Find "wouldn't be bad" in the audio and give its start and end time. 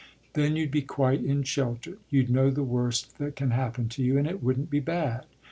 4.41-5.25